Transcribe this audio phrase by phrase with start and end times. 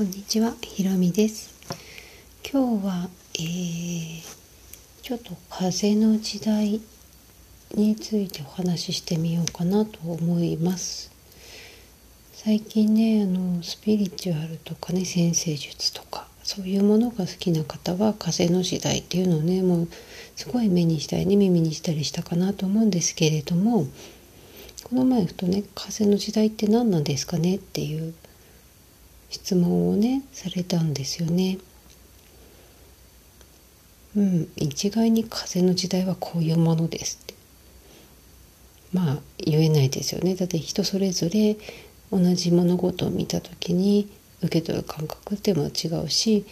[0.00, 1.54] こんにちは、ひろみです。
[2.50, 4.22] 今日は、えー、
[5.02, 6.80] ちょっと風の時代
[7.74, 11.12] についてお話ししてみようかなと思います。
[12.32, 19.88] 最近ね、あのスピリチュアルとかね、先生術とかそういうものが好きな方は風の時代っていうのをね、もう
[20.34, 23.84] すごい目にしたりね、耳にしたりしたかなと思うんですけれども、
[24.82, 28.14] この前ふとね、風の時代って何なんですかねっていう
[29.30, 31.58] 質問をねされたんですよね。
[34.16, 37.34] うん一概に風の時代はこういうものですって。
[38.92, 40.34] まあ言えないですよね。
[40.34, 41.56] だって人それぞれ
[42.10, 44.10] 同じ物事を見た時に
[44.42, 46.44] 受け取る感覚っても違うし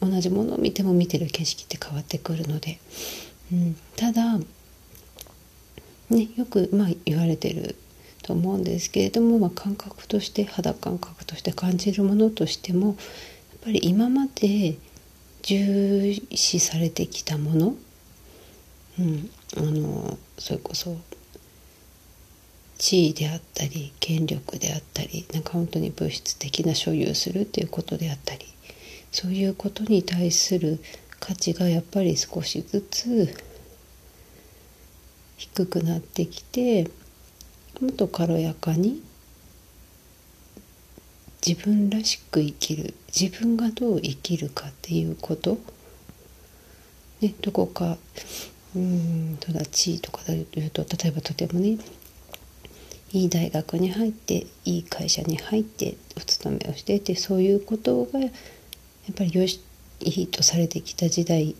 [0.00, 2.78] 同じものを見ても見てる景色って変わってくるので、
[3.52, 4.38] うん、ただ
[6.10, 7.76] ねよくまあ言われてる
[8.26, 12.96] と思うんですけれども、まあ、感覚として肌感覚として感じるものとしてもやっ
[13.64, 14.76] ぱり今まで
[15.42, 17.74] 重視されてきたもの、
[18.98, 20.96] うん、あのそれこそ
[22.78, 28.44] 地位であったり権力であったりなんか本当に物質的な所有するっていうことであったり
[29.12, 30.80] そういうことに対する
[31.20, 33.34] 価値がやっぱり少しずつ
[35.36, 36.90] 低くなってきて
[37.80, 39.02] もっと軽やかに
[41.46, 45.58] 自分らしく生きる自分がどう生きるかっていうこと。
[47.20, 47.96] ねどこか
[48.74, 51.78] うんただ地位とかでいうと例えばとてもね
[53.12, 58.30] いい大学に入っていい会社に入ってお勤めをしててそういうことがやっ
[59.14, 59.60] ぱりよし
[60.00, 61.54] いいとされてきた時代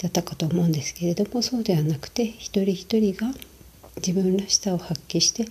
[0.00, 3.32] だったかと思うんですけれどもそうではなくて一人一人が
[4.06, 5.46] 自分らしさを発揮して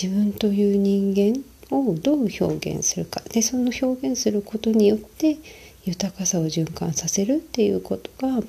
[0.00, 5.38] 自分という人間をどう表現するかでその表現することによって
[5.84, 8.42] 豊かさを循環させるっていうことが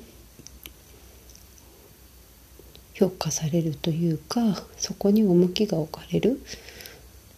[2.94, 4.40] 評価されるというか
[4.76, 6.40] そこに重きが置かれる、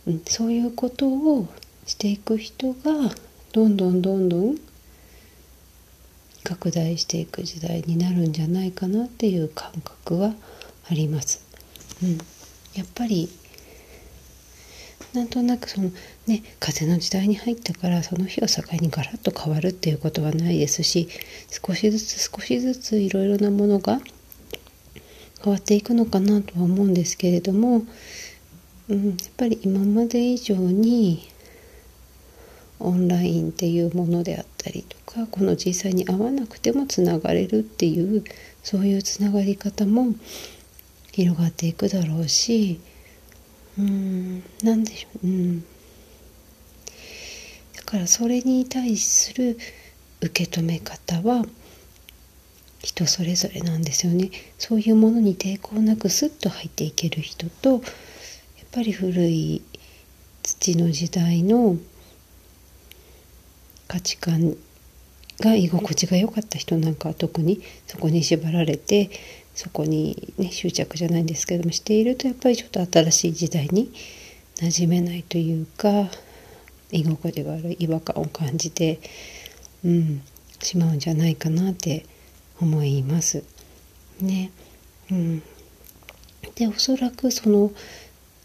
[0.06, 1.48] うん、そういうことを
[1.84, 3.14] していく人が
[3.52, 4.56] どんどんどんどん
[6.44, 10.34] 拡大していく時代になるんじゃないかなっていう感覚は
[10.90, 11.49] あります。
[12.02, 12.18] うん、
[12.74, 13.28] やっぱり
[15.12, 15.90] なんとなくその
[16.26, 21.08] ね風の時代に入ったからその日を境にガラッと変わるっていうことはないですし
[21.66, 24.00] 少しずつ少しずついろいろなものが
[25.42, 27.82] 変わっていくのかなとは思うんですけれども、
[28.88, 31.28] うん、やっぱり今まで以上に
[32.78, 38.24] オンラインっていうものであったりとかこの実際に会わなくてもつながれるっていう
[38.62, 40.14] そういうつながり方も
[41.12, 42.80] 広がっていくだろうし
[43.78, 45.66] うんなんでしょう、うん、だ
[47.84, 49.58] からそれに対する
[50.20, 51.44] 受け止め方は
[52.82, 54.30] 人それぞれなんですよね。
[54.58, 57.80] そういうものに抵抗なくスッと入っていける人とやっ
[58.72, 59.62] ぱり古い
[60.42, 61.76] 土の時代の
[63.86, 64.56] 価値観
[65.40, 69.10] が居心地が良かった人なんかは特にそこに縛られて
[69.60, 73.92] そこに、ね、執着じゃないんですけどもしているとやっぱりちょっと新しい時代に
[74.56, 76.08] 馴染めないというか
[76.90, 79.00] 居心地が悪い違和感を感じて、
[79.84, 80.22] うん、
[80.62, 82.06] しまうんじゃないかなって
[82.58, 83.44] 思います。
[84.22, 84.50] ね。
[85.10, 85.42] うん、
[86.54, 87.70] でおそらくその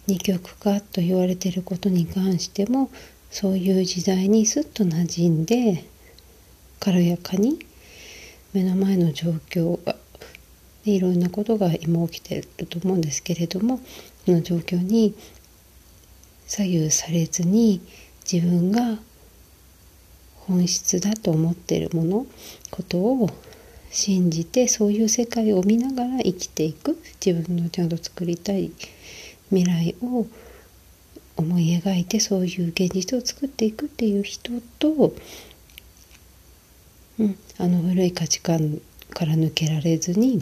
[0.07, 2.91] 二極化と言われていることに関しても
[3.31, 5.85] そういう時代にすっと馴染んで
[6.81, 7.57] 軽やかに
[8.51, 9.95] 目の前の状況が
[10.85, 13.79] いろんなことが今起きてると思うんですけれども
[14.25, 15.15] その状況に
[16.47, 17.81] 左右されずに
[18.31, 18.99] 自分が
[20.47, 22.27] 本質だと思ってるもの
[22.69, 23.29] ことを
[23.89, 28.71] 信じてそういう世界を見ながら生きていく自分のちゃんと作りたい
[29.49, 30.27] 未来を
[31.37, 35.13] 思い描いてそういう現実を作っていくっていう人と、
[37.19, 40.41] うん、あの古い価値観から抜けられずに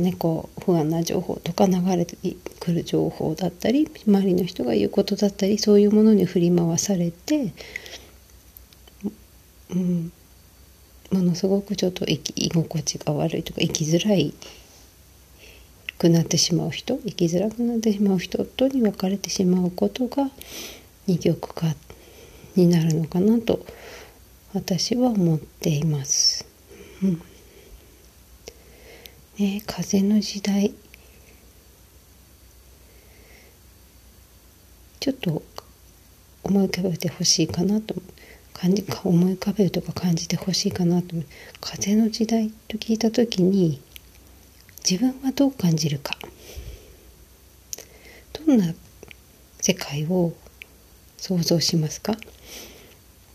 [0.00, 2.16] ねこう不安な情報とか流れて
[2.60, 7.52] くる情報だったり周りの人が言うことだったりそういうものに振り回されて、
[9.70, 10.12] うん、
[11.12, 12.18] ものすごくちょっと居
[12.50, 14.34] 心地が悪いとか生きづらい
[15.98, 20.30] くなってしまう人生きづらくなってしまう人とに分かれてしまうことが
[21.06, 21.66] 二極化
[22.56, 23.64] になるのかなと
[24.54, 26.46] 私は思っています。
[27.02, 27.22] うん
[29.38, 30.72] ね、風の時代。
[35.00, 35.42] ちょっと
[36.44, 37.96] 思い浮かべてほしいかなと
[38.52, 41.16] 感じか思い浮かべるとか感じてほしいかなと
[41.60, 43.82] 風の時代と聞いた時に
[44.88, 46.16] 自分はどう感じるか。
[48.32, 48.72] どんな
[49.60, 50.32] 世界を
[51.18, 52.16] 想像しますか？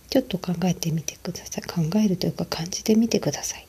[0.10, 1.64] ちょっと考えてみてください。
[1.64, 3.68] 考えるというか感じてみてください。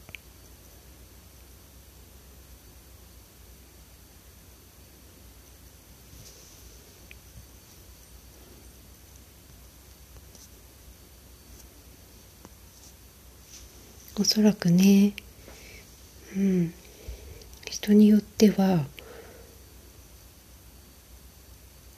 [14.21, 15.15] おそらくね。
[16.37, 16.75] うん。
[17.71, 18.85] 人によっては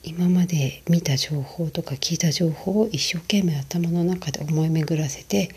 [0.03, 5.49] 今まで見た情報とか聞いた情報を一生懸命頭の中で思い巡らせて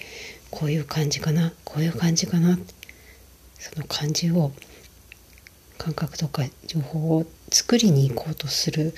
[0.50, 2.58] こういう感じかなこういう感じかな
[3.60, 4.50] その感じを
[5.78, 8.92] 感覚とか情報を作りに行こうとする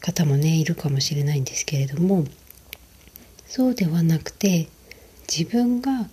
[0.00, 2.24] 方もねいるかもしれないんですけれども
[3.46, 4.68] そうではなくて
[5.28, 6.08] 自分が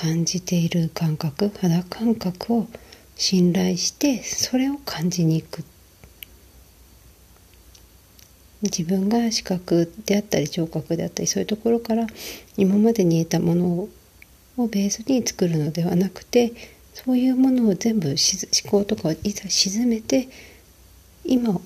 [0.00, 2.68] 感じている感覚肌感覚を
[3.16, 5.64] 信頼してそれを感じに行く
[8.62, 12.06] 自分が視覚であったり聴覚であったりそういうところから
[12.56, 13.88] 今までに得たものを
[14.68, 16.52] ベースに作るのではなくて
[16.94, 18.16] そういうものを全部思
[18.70, 20.28] 考とかをいざ沈めて
[21.24, 21.60] 今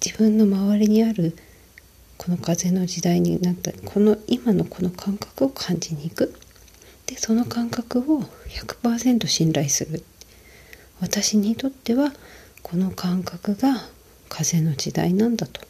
[0.00, 1.36] 自分の周りにある
[2.16, 6.35] この風の時代になったこの今のこの感覚を感じに行く。
[7.06, 10.04] でその感覚を100%信頼する。
[11.00, 12.12] 私にとっては
[12.62, 13.88] この感覚が
[14.28, 15.60] 風の時代なんだと。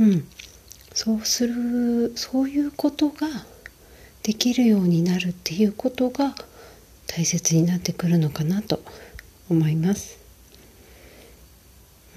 [0.00, 0.28] うん。
[0.94, 3.28] そうするそういうことが
[4.22, 6.34] できるようになるっていうことが
[7.06, 8.82] 大切になってくるのかなと
[9.50, 10.18] 思います。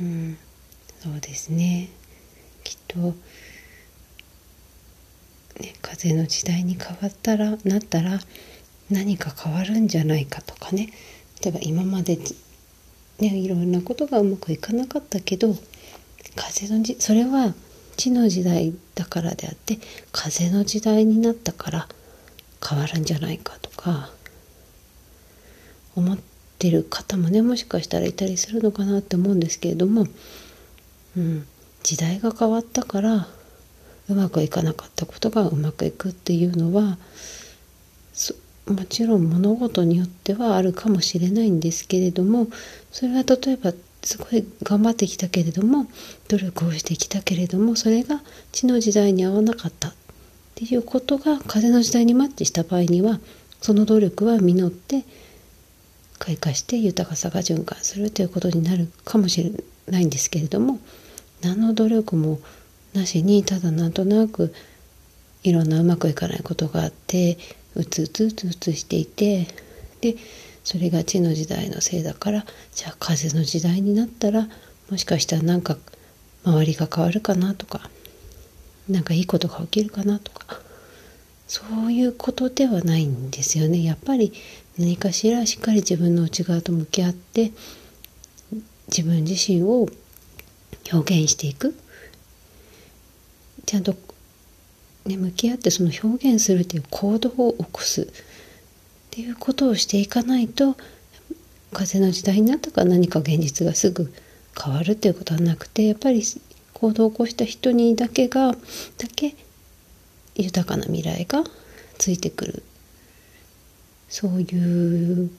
[0.02, 0.38] うん。
[1.02, 1.90] そうですね。
[2.64, 3.16] きっと
[5.60, 8.20] ね、風の時代に変わったらなったら
[8.90, 10.90] 何か変わるんじゃないかとかね。
[11.44, 12.18] 例えば今まで、
[13.20, 15.56] ね、いろんなことがうまくいかなかったけど
[16.36, 17.54] 風のじそれは
[17.98, 19.80] 地の時代だからであって
[20.12, 21.88] 風の時代になったから
[22.68, 24.10] 変わるんじゃないかとか
[25.96, 26.18] 思っ
[26.60, 30.06] てる方もねもしかしたらいたりするのかなって思うんですけれども、
[31.16, 31.48] うん、
[31.84, 33.28] 時代が変わったから
[34.10, 36.98] うまくいかなかったことがうまくいくっていうのは
[38.68, 42.48] もちろん物事によってはあるかもしれないんですけれども
[42.92, 43.74] それは例えば
[44.04, 45.88] すごい頑張ってきたけれども
[46.28, 48.22] 努力をしてきたけれどもそれが
[48.52, 49.94] 地の時代に合わなかったっ
[50.56, 53.20] ていうことが風の時代にマッチした場合には
[53.62, 55.04] その努力は実って
[56.18, 59.52] 開花して豊かさが循環するということになるかもしれ
[59.92, 60.80] ないんですけれども
[61.42, 62.40] 何の努力も
[62.96, 64.54] なしにただなんとなく
[65.44, 67.38] いろんなうまくいかないことがあって
[67.76, 69.48] うつうつうつうつしていて
[70.02, 70.16] で
[70.64, 74.48] それが地の時代のせいだからじゃあ風の時代になったら
[74.90, 75.78] もしかしたらなんか
[76.44, 77.90] 周りが変わるかなとか
[78.90, 80.60] 何かいいことが起きるかなとか
[81.48, 83.84] そういうことではないんですよね。
[83.84, 84.34] やっぱり
[84.80, 87.52] 何かしらしっかり自分の内側と向き合って
[88.88, 89.88] 自分自身を
[90.92, 91.76] 表現していく。
[93.66, 93.96] ちゃんと、
[95.06, 98.04] ね、向き合ってその表現するっていう行動を起こす。
[98.04, 98.08] っ
[99.12, 100.76] ていうことをしていかないと
[101.72, 104.14] 風の時代になったから何か現実がすぐ
[104.62, 106.22] 変わるっていうことはなくてやっぱり
[106.74, 108.58] 行動を起こした人にだけがだ
[109.14, 109.36] け
[110.36, 111.44] 豊かな未来が
[111.98, 112.64] ついてくる。
[114.10, 115.32] そういう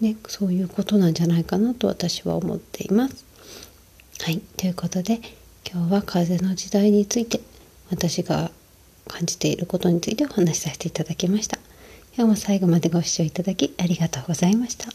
[0.00, 3.24] ねそういうことなんじゃないかなと私は思っています。
[4.22, 4.40] はい。
[4.56, 5.20] ということで
[5.68, 7.40] 今日は風の時代について
[7.90, 8.50] 私が
[9.08, 11.58] 感じていることについてお話しさせていただきました。
[12.16, 14.88] 今日も最後までご視聴いただきありがとうございました。